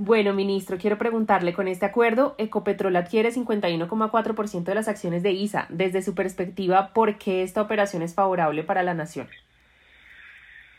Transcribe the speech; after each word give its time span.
Bueno, 0.00 0.32
ministro, 0.32 0.78
quiero 0.78 0.96
preguntarle, 0.96 1.52
con 1.52 1.66
este 1.66 1.84
acuerdo, 1.84 2.36
Ecopetrol 2.38 2.94
adquiere 2.94 3.32
51,4% 3.32 4.62
de 4.62 4.74
las 4.76 4.86
acciones 4.86 5.24
de 5.24 5.32
ISA. 5.32 5.66
Desde 5.70 6.02
su 6.02 6.14
perspectiva, 6.14 6.92
¿por 6.92 7.18
qué 7.18 7.42
esta 7.42 7.60
operación 7.60 8.02
es 8.02 8.14
favorable 8.14 8.62
para 8.62 8.84
la 8.84 8.94
nación? 8.94 9.28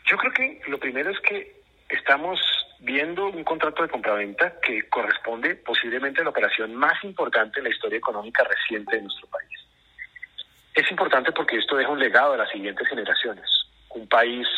Yo 0.06 0.16
creo 0.16 0.32
que 0.32 0.62
lo 0.68 0.80
primero 0.80 1.10
es 1.10 1.20
que 1.20 1.60
estamos 1.90 2.40
viendo 2.78 3.26
un 3.26 3.44
contrato 3.44 3.82
de 3.82 3.90
compraventa 3.90 4.54
que 4.58 4.88
corresponde 4.88 5.54
posiblemente 5.54 6.22
a 6.22 6.24
la 6.24 6.30
operación 6.30 6.74
más 6.74 7.04
importante 7.04 7.60
en 7.60 7.64
la 7.64 7.70
historia 7.70 7.98
económica 7.98 8.42
reciente 8.44 8.96
de 8.96 9.02
nuestro 9.02 9.28
país. 9.28 9.50
Es 10.74 10.90
importante 10.90 11.30
porque 11.32 11.58
esto 11.58 11.76
deja 11.76 11.90
un 11.90 11.98
legado 11.98 12.32
a 12.32 12.38
las 12.38 12.50
siguientes 12.50 12.88
generaciones. 12.88 13.44
Un 13.90 14.08
país 14.08 14.48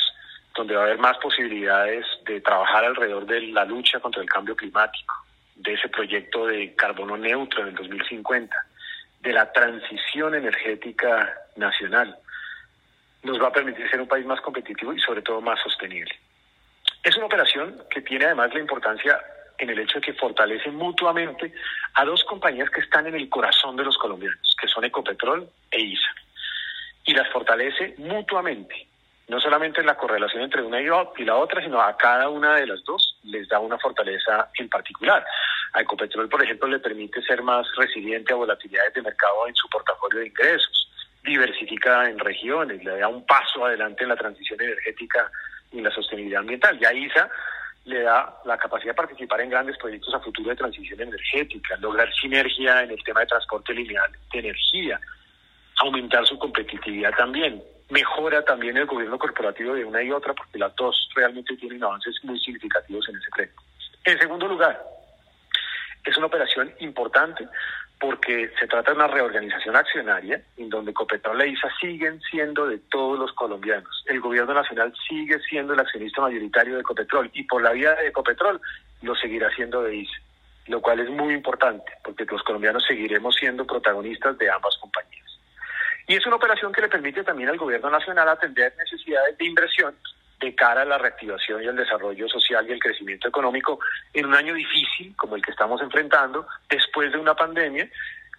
donde 0.54 0.74
va 0.74 0.82
a 0.82 0.84
haber 0.86 0.98
más 0.98 1.18
posibilidades 1.18 2.06
de 2.26 2.40
trabajar 2.40 2.84
alrededor 2.84 3.26
de 3.26 3.40
la 3.48 3.64
lucha 3.64 4.00
contra 4.00 4.22
el 4.22 4.28
cambio 4.28 4.56
climático, 4.56 5.14
de 5.56 5.74
ese 5.74 5.88
proyecto 5.88 6.46
de 6.46 6.74
carbono 6.74 7.16
neutro 7.16 7.62
en 7.62 7.68
el 7.68 7.74
2050, 7.74 8.54
de 9.20 9.32
la 9.32 9.52
transición 9.52 10.34
energética 10.34 11.32
nacional. 11.56 12.16
Nos 13.22 13.40
va 13.40 13.48
a 13.48 13.52
permitir 13.52 13.88
ser 13.88 14.00
un 14.00 14.08
país 14.08 14.26
más 14.26 14.40
competitivo 14.40 14.92
y 14.92 15.00
sobre 15.00 15.22
todo 15.22 15.40
más 15.40 15.60
sostenible. 15.62 16.14
Es 17.02 17.16
una 17.16 17.26
operación 17.26 17.82
que 17.90 18.02
tiene 18.02 18.26
además 18.26 18.52
la 18.52 18.60
importancia 18.60 19.20
en 19.58 19.70
el 19.70 19.78
hecho 19.78 20.00
de 20.00 20.06
que 20.06 20.14
fortalece 20.14 20.70
mutuamente 20.70 21.52
a 21.94 22.04
dos 22.04 22.24
compañías 22.24 22.68
que 22.70 22.80
están 22.80 23.06
en 23.06 23.14
el 23.14 23.28
corazón 23.28 23.76
de 23.76 23.84
los 23.84 23.96
colombianos, 23.96 24.56
que 24.60 24.68
son 24.68 24.84
Ecopetrol 24.84 25.48
e 25.70 25.80
ISA. 25.80 26.14
Y 27.04 27.14
las 27.14 27.28
fortalece 27.30 27.94
mutuamente 27.98 28.88
no 29.28 29.40
solamente 29.40 29.80
en 29.80 29.86
la 29.86 29.96
correlación 29.96 30.42
entre 30.42 30.62
una 30.62 30.80
y 30.80 31.24
la 31.24 31.36
otra, 31.36 31.62
sino 31.62 31.80
a 31.80 31.96
cada 31.96 32.28
una 32.28 32.56
de 32.56 32.66
las 32.66 32.82
dos 32.84 33.18
les 33.24 33.48
da 33.48 33.58
una 33.60 33.78
fortaleza 33.78 34.48
en 34.58 34.68
particular. 34.68 35.24
A 35.72 35.80
Ecopetrol, 35.80 36.28
por 36.28 36.42
ejemplo, 36.42 36.68
le 36.68 36.80
permite 36.80 37.22
ser 37.22 37.42
más 37.42 37.66
resiliente 37.76 38.32
a 38.32 38.36
volatilidades 38.36 38.94
de 38.94 39.02
mercado 39.02 39.46
en 39.46 39.54
su 39.54 39.68
portafolio 39.68 40.20
de 40.20 40.26
ingresos, 40.26 40.88
diversifica 41.24 42.10
en 42.10 42.18
regiones, 42.18 42.82
le 42.84 42.98
da 42.98 43.08
un 43.08 43.24
paso 43.24 43.64
adelante 43.64 44.02
en 44.02 44.10
la 44.10 44.16
transición 44.16 44.60
energética 44.60 45.30
y 45.70 45.80
la 45.80 45.90
sostenibilidad 45.90 46.40
ambiental. 46.40 46.78
Y 46.80 46.84
a 46.84 46.92
ISA 46.92 47.30
le 47.84 48.02
da 48.02 48.38
la 48.44 48.58
capacidad 48.58 48.90
de 48.90 48.96
participar 48.96 49.40
en 49.40 49.50
grandes 49.50 49.78
proyectos 49.78 50.12
a 50.14 50.20
futuro 50.20 50.50
de 50.50 50.56
transición 50.56 51.00
energética, 51.00 51.76
lograr 51.76 52.12
sinergia 52.12 52.82
en 52.82 52.90
el 52.90 53.02
tema 53.02 53.20
de 53.20 53.26
transporte 53.26 53.72
lineal 53.72 54.10
de 54.32 54.38
energía, 54.38 55.00
aumentar 55.78 56.26
su 56.26 56.38
competitividad 56.38 57.12
también 57.16 57.62
mejora 57.92 58.42
también 58.42 58.78
el 58.78 58.86
gobierno 58.86 59.18
corporativo 59.18 59.74
de 59.74 59.84
una 59.84 60.02
y 60.02 60.10
otra, 60.10 60.32
porque 60.32 60.58
las 60.58 60.74
dos 60.76 61.10
realmente 61.14 61.54
tienen 61.58 61.84
avances 61.84 62.16
muy 62.22 62.40
significativos 62.40 63.06
en 63.10 63.16
ese 63.16 63.28
frente. 63.30 63.54
En 64.04 64.18
segundo 64.18 64.48
lugar, 64.48 64.82
es 66.02 66.16
una 66.16 66.26
operación 66.26 66.72
importante 66.80 67.46
porque 68.00 68.50
se 68.58 68.66
trata 68.66 68.90
de 68.90 68.96
una 68.96 69.08
reorganización 69.08 69.76
accionaria 69.76 70.42
en 70.56 70.70
donde 70.70 70.94
Copetrol 70.94 71.40
e 71.42 71.48
ISA 71.48 71.68
siguen 71.80 72.20
siendo 72.22 72.66
de 72.66 72.78
todos 72.78 73.18
los 73.18 73.32
colombianos. 73.34 74.02
El 74.06 74.20
gobierno 74.20 74.54
nacional 74.54 74.92
sigue 75.06 75.38
siendo 75.40 75.74
el 75.74 75.80
accionista 75.80 76.22
mayoritario 76.22 76.78
de 76.78 76.82
Copetrol 76.82 77.30
y 77.34 77.44
por 77.44 77.62
la 77.62 77.72
vía 77.72 77.94
de 77.94 78.08
Ecopetrol 78.08 78.58
lo 79.02 79.14
seguirá 79.14 79.54
siendo 79.54 79.82
de 79.82 79.96
ISA, 79.96 80.18
lo 80.66 80.80
cual 80.80 80.98
es 80.98 81.10
muy 81.10 81.34
importante 81.34 81.92
porque 82.02 82.24
los 82.24 82.42
colombianos 82.42 82.84
seguiremos 82.88 83.36
siendo 83.36 83.66
protagonistas 83.66 84.36
de 84.38 84.50
ambas 84.50 84.76
compañías. 84.78 85.11
Y 86.12 86.16
es 86.16 86.26
una 86.26 86.36
operación 86.36 86.72
que 86.72 86.82
le 86.82 86.90
permite 86.90 87.24
también 87.24 87.48
al 87.48 87.56
gobierno 87.56 87.88
nacional 87.88 88.28
atender 88.28 88.74
necesidades 88.76 89.38
de 89.38 89.46
inversión 89.46 89.96
de 90.40 90.54
cara 90.54 90.82
a 90.82 90.84
la 90.84 90.98
reactivación 90.98 91.62
y 91.62 91.68
el 91.68 91.74
desarrollo 91.74 92.28
social 92.28 92.68
y 92.68 92.72
el 92.72 92.80
crecimiento 92.80 93.28
económico 93.28 93.80
en 94.12 94.26
un 94.26 94.34
año 94.34 94.52
difícil 94.52 95.16
como 95.16 95.36
el 95.36 95.42
que 95.42 95.52
estamos 95.52 95.80
enfrentando 95.80 96.46
después 96.68 97.12
de 97.12 97.16
una 97.16 97.34
pandemia, 97.34 97.88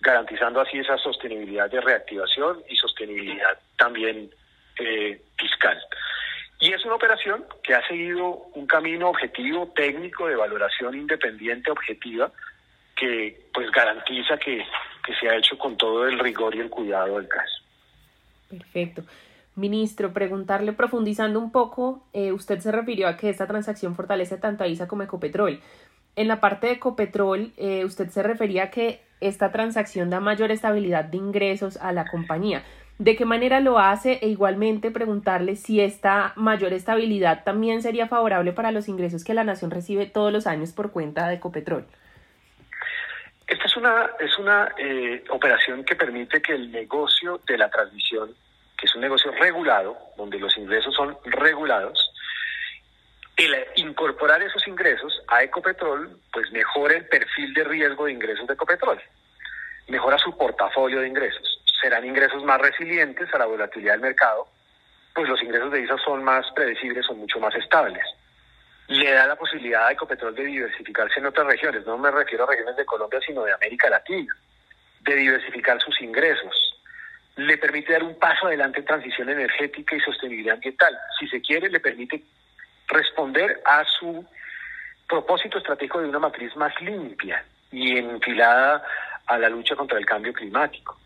garantizando 0.02 0.62
así 0.62 0.78
esa 0.78 1.00
sostenibilidad 1.00 1.68
de 1.68 1.82
reactivación 1.82 2.62
y 2.70 2.76
sostenibilidad 2.76 3.58
también 3.76 4.30
eh, 4.78 5.20
fiscal. 5.36 5.82
Y 6.60 6.74
es 6.74 6.86
una 6.86 6.94
operación 6.94 7.44
que 7.64 7.74
ha 7.74 7.88
seguido 7.88 8.50
un 8.54 8.68
camino 8.68 9.10
objetivo, 9.10 9.74
técnico, 9.76 10.28
de 10.28 10.36
valoración 10.36 10.94
independiente, 10.94 11.72
objetiva, 11.72 12.32
que 12.96 13.48
pues 13.52 13.72
garantiza 13.72 14.38
que, 14.38 14.64
que 15.04 15.16
se 15.16 15.28
ha 15.28 15.38
hecho 15.38 15.58
con 15.58 15.76
todo 15.76 16.08
el 16.08 16.20
rigor 16.20 16.54
y 16.54 16.60
el 16.60 16.70
cuidado 16.70 17.18
del 17.18 17.28
caso. 17.28 17.63
Perfecto. 18.58 19.04
Ministro, 19.56 20.14
preguntarle, 20.14 20.74
profundizando 20.74 21.40
un 21.40 21.52
poco, 21.52 22.04
eh, 22.14 22.32
usted 22.32 22.60
se 22.60 22.72
refirió 22.72 23.08
a 23.08 23.18
que 23.18 23.30
esta 23.30 23.48
transacción 23.48 23.96
fortalece 23.96 24.38
tanto 24.38 24.64
a 24.64 24.68
ISA 24.68 24.88
como 24.88 25.02
a 25.04 25.06
Ecopetrol. 25.06 25.60
En 26.16 26.28
la 26.28 26.40
parte 26.40 26.68
de 26.68 26.74
Ecopetrol, 26.74 27.52
eh, 27.58 27.86
usted 27.86 28.10
se 28.10 28.24
refería 28.24 28.64
a 28.64 28.72
que 28.72 29.02
esta 29.22 29.52
transacción 29.52 30.10
da 30.10 30.20
mayor 30.20 30.52
estabilidad 30.52 31.06
de 31.06 31.18
ingresos 31.18 31.78
a 31.78 31.92
la 31.92 32.06
compañía. 32.06 32.64
¿De 33.00 33.16
qué 33.16 33.26
manera 33.26 33.60
lo 33.60 33.80
hace? 33.80 34.20
E 34.22 34.28
igualmente 34.28 34.92
preguntarle 34.92 35.56
si 35.56 35.82
esta 35.82 36.34
mayor 36.36 36.74
estabilidad 36.74 37.44
también 37.44 37.82
sería 37.82 38.08
favorable 38.08 38.54
para 38.54 38.72
los 38.72 38.88
ingresos 38.88 39.24
que 39.24 39.34
la 39.34 39.44
nación 39.44 39.72
recibe 39.72 40.06
todos 40.06 40.32
los 40.32 40.46
años 40.46 40.74
por 40.74 40.92
cuenta 40.92 41.28
de 41.28 41.36
Ecopetrol. 41.36 41.86
Esta 43.48 43.66
es 43.66 43.78
una, 43.78 44.10
es 44.20 44.38
una 44.40 44.70
eh, 44.78 45.24
operación 45.30 45.84
que 45.84 45.96
permite 45.96 46.42
que 46.42 46.54
el 46.54 46.72
negocio 46.72 47.42
de 47.46 47.58
la 47.58 47.70
transmisión, 47.70 48.34
es 48.88 48.96
un 48.96 49.02
negocio 49.02 49.32
regulado, 49.32 49.98
donde 50.18 50.40
los 50.40 50.58
ingresos 50.58 50.94
son 50.96 51.18
regulados, 51.24 52.12
el 53.36 53.56
incorporar 53.76 54.42
esos 54.44 54.68
ingresos 54.68 55.22
a 55.28 55.44
Ecopetrol, 55.44 56.20
pues 56.32 56.52
mejora 56.52 56.96
el 56.96 57.08
perfil 57.08 57.54
de 57.54 57.64
riesgo 57.64 58.06
de 58.06 58.14
ingresos 58.14 58.48
de 58.48 58.54
Ecopetrol, 58.54 59.02
mejora 59.88 60.18
su 60.18 60.38
portafolio 60.38 61.00
de 61.02 61.08
ingresos. 61.08 61.62
Serán 61.82 62.06
ingresos 62.06 62.44
más 62.44 62.62
resilientes 62.62 63.34
a 63.34 63.40
la 63.40 63.46
volatilidad 63.46 63.94
del 63.94 64.02
mercado, 64.02 64.48
pues 65.16 65.28
los 65.28 65.42
ingresos 65.42 65.72
de 65.72 65.82
ISA 65.82 65.98
son 66.06 66.24
más 66.24 66.46
predecibles, 66.56 67.06
son 67.06 67.20
mucho 67.20 67.40
más 67.40 67.54
estables 67.56 68.06
le 68.88 69.12
da 69.12 69.26
la 69.26 69.36
posibilidad 69.36 69.88
a 69.88 69.92
Ecopetrol 69.92 70.36
de 70.36 70.46
diversificarse 70.46 71.20
en 71.20 71.28
otras 71.28 71.48
regiones, 71.48 71.86
no 71.86 71.98
me 71.98 72.12
refiero 72.12 72.44
a 72.44 72.48
regiones 72.48 72.76
de 72.76 72.86
Colombia, 72.86 73.20
sino 73.26 73.44
de 73.44 73.54
América 73.54 73.90
Latina, 73.90 74.36
de 75.02 75.16
diversificar 75.16 75.82
sus 75.82 76.00
ingresos. 76.02 76.73
Le 77.36 77.58
permite 77.58 77.94
dar 77.94 78.04
un 78.04 78.18
paso 78.20 78.48
adelante 78.48 78.80
en 78.80 78.86
transición 78.86 79.30
energética 79.30 79.96
y 79.96 80.00
sostenibilidad 80.00 80.56
ambiental. 80.56 80.98
Si 81.20 81.28
se 81.28 81.42
quiere, 81.42 81.70
le 81.70 81.80
permite 81.80 82.24
responder 82.88 83.62
a 83.66 83.84
su 83.86 84.26
propósito 85.08 85.58
estratégico 85.58 86.02
de 86.02 86.10
una 86.10 86.20
matriz 86.20 86.56
más 86.56 86.74
limpia 86.82 87.44
y 87.72 87.98
enfilada 87.98 88.84
a 89.26 89.38
la 89.38 89.50
lucha 89.50 89.76
contra 89.76 89.98
el 89.98 90.06
cambio 90.06 90.34
climático. 90.34 90.98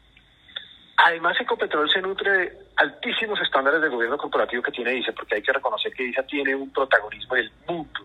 Además, 0.97 1.39
Ecopetrol 1.39 1.89
se 1.89 2.01
nutre 2.01 2.31
de 2.31 2.57
altísimos 2.77 3.39
estándares 3.39 3.81
de 3.81 3.87
gobierno 3.87 4.17
corporativo 4.17 4.63
que 4.63 4.71
tiene 4.71 4.95
ISA, 4.95 5.11
porque 5.11 5.35
hay 5.35 5.41
que 5.41 5.53
reconocer 5.53 5.93
que 5.93 6.03
ISA 6.03 6.23
tiene 6.23 6.55
un 6.55 6.71
protagonismo 6.73 7.35
en 7.35 7.43
el 7.43 7.51
mundo 7.67 7.99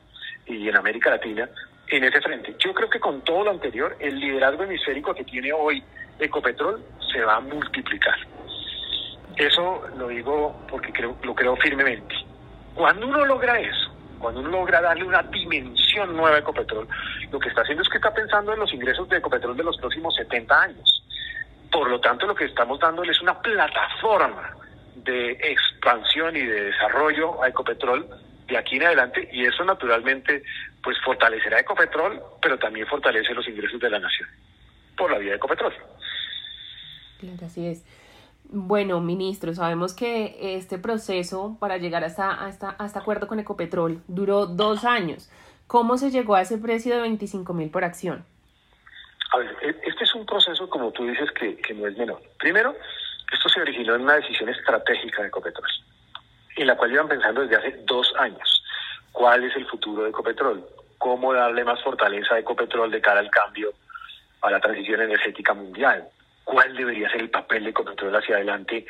y 0.47 0.69
en 0.69 0.77
América 0.77 1.11
Latina 1.11 1.49
en 1.97 2.05
ese 2.05 2.21
frente. 2.21 2.55
Yo 2.59 2.73
creo 2.75 2.89
que 2.89 3.01
con 3.01 3.21
todo 3.23 3.45
lo 3.45 3.51
anterior, 3.51 3.97
el 4.01 4.19
liderazgo 4.19 4.65
hemisférico 4.65 5.15
que 5.15 5.25
tiene 5.25 5.53
hoy 5.53 5.83
Ecopetrol 6.19 6.83
se 7.13 7.23
va 7.23 7.37
a 7.37 7.41
multiplicar. 7.41 8.17
Eso 9.37 9.83
lo 9.97 10.09
digo 10.09 10.61
porque 10.69 10.93
creo, 10.93 11.17
lo 11.23 11.35
creo 11.35 11.57
firmemente. 11.57 12.15
Cuando 12.75 13.07
uno 13.07 13.25
logra 13.27 13.59
eso, 13.59 13.95
cuando 14.19 14.41
uno 14.41 14.51
logra 14.51 14.81
darle 14.81 15.05
una 15.05 15.23
dimensión 15.23 16.17
nueva 16.17 16.37
a 16.37 16.41
Ecopetrol, 16.41 16.87
lo 17.31 17.39
que 17.39 17.49
está 17.49 17.63
haciendo 17.63 17.83
es 17.83 17.89
que 17.89 17.99
está 17.99 18.13
pensando 18.13 18.53
en 18.53 18.61
los 18.61 18.73
ingresos 18.73 19.09
de 19.09 19.19
Ecopetrol 19.19 19.57
de 19.57 19.65
los 19.65 19.77
próximos 19.79 20.15
70 20.15 20.63
años 20.63 21.03
por 21.73 21.89
lo 21.89 21.99
tanto, 22.01 22.27
lo 22.27 22.35
que 22.35 22.45
estamos 22.45 22.79
dándole 22.79 23.13
es 23.13 23.21
una 23.23 23.41
plataforma 23.41 24.51
de 24.95 25.33
expansión 25.33 26.37
y 26.37 26.43
de 26.43 26.65
desarrollo 26.65 27.43
a 27.43 27.49
Ecopetrol 27.49 28.07
de 28.53 28.59
aquí 28.59 28.77
en 28.77 28.85
adelante 28.85 29.29
y 29.33 29.45
eso 29.45 29.65
naturalmente 29.65 30.43
pues 30.83 30.97
fortalecerá 31.05 31.61
Ecopetrol, 31.61 32.23
pero 32.41 32.59
también 32.59 32.87
fortalece 32.87 33.35
los 33.35 33.49
ingresos 33.49 33.81
de 33.81 33.91
la 33.91 33.99
nación 33.99 34.29
por 34.97 35.11
la 35.11 35.19
vía 35.19 35.31
de 35.31 35.37
Ecopetrol. 35.37 35.73
Claro, 37.19 37.47
así 37.47 37.67
es. 37.67 37.85
Bueno, 38.45 39.01
ministro, 39.01 39.55
sabemos 39.55 39.95
que 39.95 40.57
este 40.57 40.79
proceso 40.79 41.57
para 41.59 41.79
llegar 41.79 42.05
hasta, 42.05 42.31
hasta, 42.33 42.77
este 42.85 42.99
acuerdo 42.99 43.27
con 43.27 43.41
Ecopetrol 43.41 44.03
duró 44.09 44.47
dos 44.47 44.85
años. 44.85 45.31
¿Cómo 45.67 45.97
se 45.97 46.11
llegó 46.11 46.35
a 46.35 46.43
ese 46.43 46.59
precio 46.59 46.95
de 46.95 47.01
25 47.01 47.55
mil 47.55 47.71
por 47.71 47.85
acción? 47.85 48.27
A 49.33 49.39
ver, 49.39 49.57
e, 49.63 49.71
este 49.89 50.05
es 50.05 50.15
un 50.15 50.27
proceso, 50.27 50.69
como 50.69 50.93
tú 50.93 51.07
dices, 51.07 51.31
que, 51.33 51.75
no 51.75 51.87
es 51.87 51.97
menor. 51.97 52.21
Primero, 52.39 52.77
esto 53.33 53.49
se 53.49 53.61
originó 53.63 53.95
en 53.95 54.03
una 54.03 54.17
decisión 54.17 54.51
estratégica 54.51 55.23
de 55.23 55.29
Ecopetrol, 55.29 55.71
en 56.57 56.67
la 56.67 56.77
cual 56.77 56.91
llevan 56.91 57.09
pensando 57.09 57.43
desde 57.43 57.57
hace 57.57 57.83
dos 57.85 58.13
años. 58.19 58.65
¿Cuál 59.13 59.45
es 59.45 59.55
el 59.57 59.67
futuro 59.67 60.05
de 60.05 60.11
Ecopetrol? 60.11 60.65
¿Cómo 60.99 61.33
darle 61.33 61.65
más 61.65 61.83
fortaleza 61.83 62.35
a 62.35 62.39
Ecopetrol 62.39 62.91
de 62.91 63.01
cara 63.01 63.21
al 63.21 63.31
cambio, 63.31 63.73
a 64.41 64.51
la 64.51 64.61
transición 64.61 65.03
energética 65.03 65.55
mundial? 65.55 66.09
¿Cuál 66.45 66.75
debería 66.77 67.11
ser 67.11 67.23
el 67.23 67.31
papel 67.31 67.65
de 67.65 67.71
Ecopetrol 67.71 68.17
hacia 68.17 68.37
adelante 68.37 68.87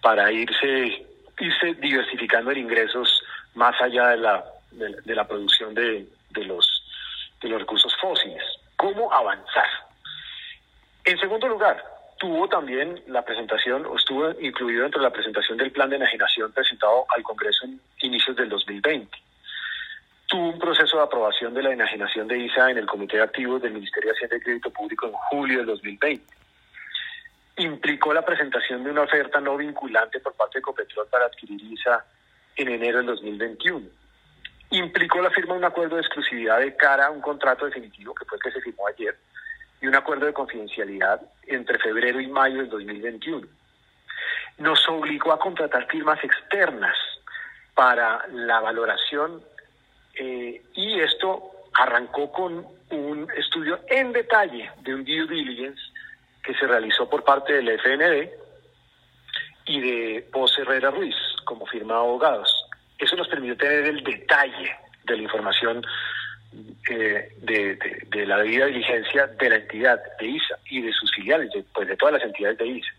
para 0.00 0.30
irse, 0.32 1.06
irse 1.38 1.74
diversificando 1.74 2.50
en 2.50 2.58
ingresos 2.58 3.22
más 3.54 3.80
allá 3.80 4.08
de 4.08 4.16
la, 4.18 4.44
de, 4.72 5.14
la 5.14 5.26
producción 5.26 5.74
de, 5.74 6.06
de 6.30 6.44
los 6.44 6.80
de 7.40 7.48
los 7.48 7.60
recursos 7.60 7.94
fósiles. 8.00 8.42
¿Cómo 8.76 9.12
avanzar? 9.12 9.68
En 11.04 11.18
segundo 11.18 11.48
lugar, 11.48 11.82
tuvo 12.20 12.46
también 12.48 13.02
la 13.06 13.22
presentación, 13.22 13.86
o 13.86 13.96
estuvo 13.96 14.30
incluido 14.40 14.82
dentro 14.82 15.00
de 15.00 15.08
la 15.08 15.12
presentación 15.12 15.56
del 15.56 15.72
plan 15.72 15.88
de 15.88 15.96
enajenación 15.96 16.52
presentado 16.52 17.06
al 17.16 17.22
Congreso 17.22 17.64
en 17.64 17.80
inicios 18.02 18.36
del 18.36 18.50
2020. 18.50 19.10
Tuvo 20.26 20.50
un 20.50 20.58
proceso 20.58 20.98
de 20.98 21.02
aprobación 21.02 21.54
de 21.54 21.62
la 21.62 21.72
enajenación 21.72 22.28
de 22.28 22.38
ISA 22.38 22.70
en 22.70 22.78
el 22.78 22.86
Comité 22.86 23.16
de 23.16 23.22
Activos 23.22 23.62
del 23.62 23.72
Ministerio 23.72 24.10
de 24.10 24.16
Hacienda 24.16 24.36
y 24.36 24.40
Crédito 24.40 24.70
Público 24.70 25.06
en 25.06 25.12
julio 25.14 25.58
del 25.58 25.66
2020. 25.68 26.22
Implicó 27.56 28.12
la 28.12 28.22
presentación 28.22 28.84
de 28.84 28.90
una 28.90 29.02
oferta 29.02 29.40
no 29.40 29.56
vinculante 29.56 30.20
por 30.20 30.34
parte 30.34 30.58
de 30.58 30.62
Copetrol 30.62 31.06
para 31.08 31.24
adquirir 31.24 31.58
ISA 31.72 32.04
en 32.56 32.68
enero 32.68 32.98
del 32.98 33.06
2021. 33.06 33.86
Implicó 34.72 35.22
la 35.22 35.30
firma 35.30 35.54
de 35.54 35.60
un 35.60 35.64
acuerdo 35.64 35.96
de 35.96 36.02
exclusividad 36.02 36.58
de 36.60 36.76
cara 36.76 37.06
a 37.06 37.10
un 37.10 37.22
contrato 37.22 37.64
definitivo, 37.64 38.14
que 38.14 38.26
fue 38.26 38.36
el 38.36 38.42
que 38.42 38.52
se 38.52 38.60
firmó 38.60 38.86
ayer, 38.88 39.16
y 39.80 39.86
un 39.86 39.94
acuerdo 39.94 40.26
de 40.26 40.32
confidencialidad 40.32 41.20
entre 41.46 41.78
febrero 41.78 42.20
y 42.20 42.26
mayo 42.26 42.58
del 42.58 42.68
2021. 42.70 43.46
Nos 44.58 44.88
obligó 44.88 45.32
a 45.32 45.38
contratar 45.38 45.86
firmas 45.86 46.22
externas 46.22 46.96
para 47.74 48.26
la 48.28 48.60
valoración 48.60 49.42
eh, 50.14 50.62
y 50.74 51.00
esto 51.00 51.50
arrancó 51.72 52.30
con 52.30 52.66
un 52.90 53.28
estudio 53.36 53.80
en 53.88 54.12
detalle 54.12 54.70
de 54.82 54.94
un 54.94 55.04
due 55.04 55.26
diligence 55.26 55.80
que 56.42 56.54
se 56.54 56.66
realizó 56.66 57.08
por 57.08 57.24
parte 57.24 57.54
del 57.54 57.68
FND 57.78 58.30
y 59.66 59.80
de 59.80 60.28
Pos 60.32 60.58
Herrera 60.58 60.90
Ruiz 60.90 61.16
como 61.44 61.66
firma 61.66 61.94
de 61.94 62.00
abogados. 62.00 62.66
Eso 62.98 63.16
nos 63.16 63.28
permitió 63.28 63.56
tener 63.56 63.86
el 63.86 64.02
detalle 64.02 64.76
de 65.04 65.16
la 65.16 65.22
información 65.22 65.82
de, 66.94 68.26
la 68.26 68.38
debida 68.38 68.66
diligencia 68.66 69.26
de 69.26 69.48
la 69.48 69.56
entidad 69.56 70.00
de 70.18 70.26
ISA 70.26 70.58
y 70.68 70.82
de 70.82 70.92
sus 70.92 71.12
filiales, 71.14 71.50
de, 71.52 71.64
pues 71.74 71.88
de 71.88 71.96
todas 71.96 72.14
las 72.14 72.24
entidades 72.24 72.58
de 72.58 72.66
ISA. 72.66 72.92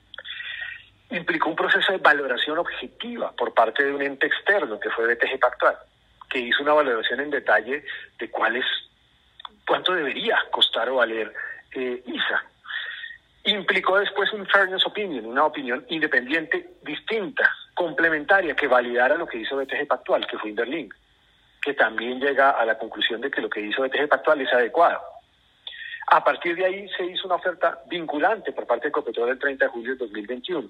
Implicó 1.12 1.50
un 1.50 1.56
proceso 1.56 1.92
de 1.92 1.98
valoración 1.98 2.58
objetiva 2.58 3.32
por 3.34 3.54
parte 3.54 3.84
de 3.84 3.94
un 3.94 4.02
ente 4.02 4.28
externo 4.28 4.80
que 4.80 4.90
fue 4.90 5.14
BTG 5.14 5.40
Pactual, 5.40 5.76
que 6.30 6.40
hizo 6.40 6.64
una 6.64 6.74
valoración 6.74 7.20
en 7.20 7.32
detalle 7.32 7.84
de 8.18 8.30
cuál 8.30 8.56
es, 8.56 8.66
cuánto 9.68 9.94
debería 9.94 10.38
costar 10.52 10.90
o 10.90 10.96
valer 10.96 11.34
eh, 11.76 12.02
ISA. 12.06 12.44
Implicó 13.44 14.00
después 14.00 14.32
un 14.34 14.46
fairness 14.46 14.86
opinion, 14.86 15.26
una 15.26 15.46
opinión 15.46 15.86
independiente, 15.90 16.76
distinta, 16.84 17.52
complementaria, 17.74 18.56
que 18.56 18.68
validara 18.68 19.16
lo 19.16 19.28
que 19.28 19.40
hizo 19.40 19.58
BTG 19.58 19.88
Pactual, 19.88 20.28
que 20.28 20.38
fue 20.38 20.52
Interlink 20.52 20.94
que 21.62 21.74
también 21.74 22.20
llega 22.20 22.52
a 22.52 22.66
la 22.66 22.78
conclusión 22.78 23.22
de 23.22 23.30
que 23.30 23.42
lo 23.42 23.50
que 23.50 23.62
hizo 23.62 23.84
BTG 23.84 24.08
Pactual 24.08 24.42
es 24.42 24.52
adecuado. 24.52 25.00
A 26.08 26.24
partir 26.24 26.56
de 26.56 26.66
ahí 26.66 26.90
se 26.98 27.06
hizo 27.06 27.28
una 27.28 27.36
oferta 27.36 27.80
vinculante 27.88 28.52
por 28.52 28.66
parte 28.66 28.88
de 28.88 28.92
Copetrol 28.92 29.30
el 29.30 29.40
30 29.40 29.66
de 29.66 29.72
julio 29.72 29.94
de 29.94 30.00
2021 30.00 30.70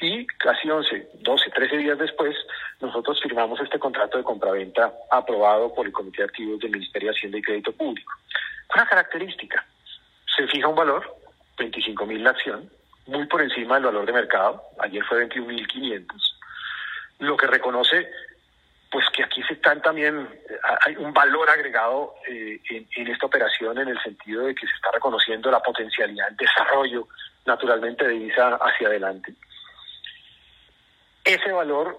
y 0.00 0.26
casi 0.26 0.70
11, 0.70 1.08
12, 1.20 1.50
13 1.50 1.76
días 1.76 1.98
después 1.98 2.36
nosotros 2.80 3.20
firmamos 3.20 3.60
este 3.60 3.78
contrato 3.78 4.16
de 4.16 4.24
compraventa 4.24 4.92
aprobado 5.10 5.74
por 5.74 5.86
el 5.86 5.92
Comité 5.92 6.22
de 6.22 6.28
Activos 6.28 6.60
del 6.60 6.70
Ministerio 6.70 7.10
de 7.10 7.16
Hacienda 7.16 7.38
y 7.38 7.42
Crédito 7.42 7.72
Público. 7.72 8.12
Una 8.74 8.86
característica, 8.86 9.66
se 10.36 10.46
fija 10.46 10.68
un 10.68 10.76
valor, 10.76 11.16
25 11.58 12.06
mil 12.06 12.22
la 12.22 12.30
acción, 12.30 12.70
muy 13.06 13.26
por 13.26 13.42
encima 13.42 13.74
del 13.74 13.86
valor 13.86 14.06
de 14.06 14.12
mercado, 14.12 14.62
ayer 14.78 15.02
fue 15.04 15.28
21.500, 15.28 16.06
lo 17.20 17.36
que 17.36 17.46
reconoce 17.46 18.08
pues 18.90 19.04
que 19.14 19.22
aquí 19.22 19.42
se 19.42 19.54
están 19.54 19.82
también, 19.82 20.28
hay 20.86 20.96
un 20.96 21.12
valor 21.12 21.48
agregado 21.50 22.14
eh, 22.26 22.58
en, 22.70 23.08
esta 23.08 23.26
operación 23.26 23.78
en 23.78 23.88
el 23.88 24.02
sentido 24.02 24.46
de 24.46 24.54
que 24.54 24.66
se 24.66 24.74
está 24.74 24.90
reconociendo 24.92 25.50
la 25.50 25.60
potencialidad, 25.60 26.28
el 26.28 26.36
desarrollo 26.36 27.08
naturalmente 27.44 28.06
de 28.06 28.16
ISA 28.16 28.56
hacia 28.56 28.88
adelante. 28.88 29.34
Ese 31.24 31.52
valor 31.52 31.98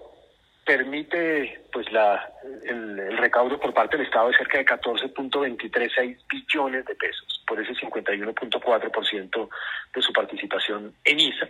permite 0.64 1.62
pues 1.72 1.90
la, 1.92 2.28
el, 2.64 3.16
recaudo 3.18 3.58
por 3.58 3.72
parte 3.72 3.96
del 3.96 4.06
Estado 4.06 4.28
de 4.28 4.36
cerca 4.36 4.58
de 4.58 4.66
14.236 4.66 6.18
billones 6.28 6.84
de 6.86 6.94
pesos, 6.96 7.44
por 7.46 7.60
ese 7.60 7.72
51.4% 7.74 9.48
de 9.94 10.02
su 10.02 10.12
participación 10.12 10.92
en 11.04 11.20
ISA. 11.20 11.48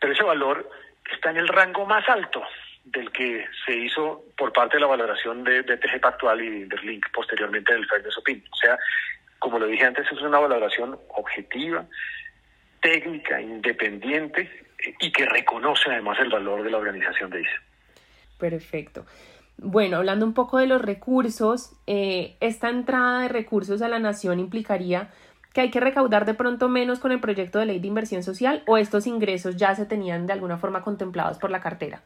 Pero 0.00 0.12
ese 0.12 0.24
valor 0.24 0.68
está 1.12 1.30
en 1.30 1.36
el 1.36 1.48
rango 1.48 1.86
más 1.86 2.08
alto 2.08 2.42
del 2.84 3.10
que 3.12 3.46
se 3.64 3.76
hizo 3.76 4.24
por 4.36 4.52
parte 4.52 4.76
de 4.76 4.82
la 4.82 4.86
valoración 4.86 5.42
de 5.42 5.62
BTG 5.62 6.00
Pactual 6.00 6.40
y 6.42 6.64
de 6.64 6.76
Link 6.78 7.06
posteriormente 7.12 7.72
del 7.72 7.86
Fairness 7.86 8.18
Opinion. 8.18 8.46
O 8.52 8.56
sea, 8.56 8.78
como 9.38 9.58
lo 9.58 9.66
dije 9.66 9.84
antes, 9.84 10.06
es 10.10 10.20
una 10.20 10.38
valoración 10.38 10.98
objetiva, 11.08 11.86
técnica, 12.80 13.40
independiente 13.40 14.50
y 15.00 15.10
que 15.10 15.26
reconoce 15.26 15.90
además 15.90 16.18
el 16.20 16.30
valor 16.30 16.62
de 16.62 16.70
la 16.70 16.78
organización 16.78 17.30
de 17.30 17.42
ISA. 17.42 17.62
Perfecto. 18.38 19.06
Bueno, 19.56 19.98
hablando 19.98 20.26
un 20.26 20.34
poco 20.34 20.58
de 20.58 20.66
los 20.66 20.82
recursos, 20.82 21.72
eh, 21.86 22.36
esta 22.40 22.68
entrada 22.68 23.22
de 23.22 23.28
recursos 23.28 23.80
a 23.82 23.88
la 23.88 23.98
nación 23.98 24.40
implicaría 24.40 25.10
que 25.52 25.60
hay 25.60 25.70
que 25.70 25.80
recaudar 25.80 26.26
de 26.26 26.34
pronto 26.34 26.68
menos 26.68 26.98
con 26.98 27.12
el 27.12 27.20
proyecto 27.20 27.60
de 27.60 27.66
ley 27.66 27.78
de 27.78 27.86
inversión 27.86 28.24
social 28.24 28.64
o 28.66 28.76
estos 28.76 29.06
ingresos 29.06 29.56
ya 29.56 29.74
se 29.74 29.86
tenían 29.86 30.26
de 30.26 30.32
alguna 30.32 30.58
forma 30.58 30.82
contemplados 30.82 31.38
por 31.38 31.50
la 31.50 31.60
cartera. 31.60 32.02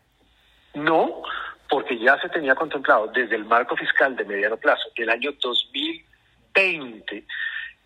No, 0.79 1.23
porque 1.69 1.99
ya 1.99 2.19
se 2.21 2.29
tenía 2.29 2.55
contemplado 2.55 3.09
desde 3.09 3.37
el 3.37 3.45
marco 3.45 3.77
fiscal 3.77 4.17
de 4.17 4.25
mediano 4.25 4.57
plazo 4.57 4.89
del 4.97 5.11
año 5.11 5.33
2020 5.41 7.25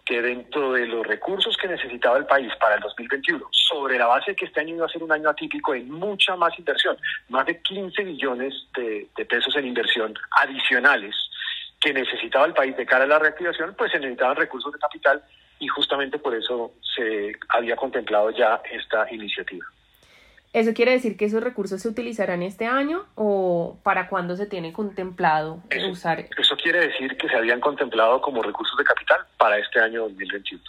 que 0.05 0.21
dentro 0.21 0.73
de 0.73 0.87
los 0.87 1.06
recursos 1.06 1.56
que 1.56 1.69
necesitaba 1.69 2.19
el 2.19 2.27
país 2.27 2.53
para 2.61 2.75
el 2.75 2.81
2021, 2.81 3.47
sobre 3.50 3.99
la 3.99 4.06
base 4.06 4.33
de 4.33 4.37
que 4.37 4.47
este 4.47 4.61
año 4.61 4.75
iba 4.75 4.87
a 4.87 4.89
ser 4.89 5.03
un 5.03 5.12
año 5.12 5.29
atípico 5.29 5.75
en 5.75 5.91
mucha 5.91 6.35
más 6.37 6.59
inversión, 6.59 6.97
más 7.29 7.47
de 7.47 7.61
15 7.62 8.03
billones 8.05 8.53
de, 8.75 9.09
pesos 9.27 9.55
en 9.56 9.67
inversión 9.67 10.15
adicionales 10.41 11.15
que 11.81 11.93
necesitaba 11.93 12.47
el 12.47 12.53
país 12.53 12.77
de 12.77 12.87
cara 12.87 13.05
a 13.05 13.09
la 13.09 13.19
reactivación, 13.19 13.75
pues 13.77 13.93
se 13.93 13.99
necesitaban 13.99 14.37
recursos 14.37 14.73
de 14.73 14.79
capital 14.79 15.23
y 15.59 15.69
justamente 15.69 16.19
por 16.19 16.35
eso 16.35 16.73
se 16.97 17.33
había 17.49 17.77
contemplado 17.77 18.31
ya 18.31 18.61
esta 18.71 19.06
iniciativa. 19.12 19.65
¿Eso 20.52 20.75
quiere 20.75 20.93
decir 20.93 21.16
que 21.16 21.25
esos 21.25 21.43
recursos 21.43 21.81
se 21.81 21.88
utilizarán 21.88 22.43
este 22.43 22.66
año 22.66 23.06
o 23.14 23.78
para 23.82 24.08
cuándo 24.08 24.37
se 24.37 24.46
tiene 24.46 24.75
contemplado 24.75 25.62
usar? 25.90 26.26
Eso 26.36 26.56
quiere 26.62 26.81
decir 26.88 27.17
que 27.17 27.27
se 27.29 27.36
habían 27.36 27.60
contemplado 27.60 28.20
como 28.20 28.43
recursos 28.43 28.77
de 28.77 28.84
capital 28.84 29.20
para 29.38 29.58
este 29.58 29.81
año 29.81 30.03
2021. 30.03 30.62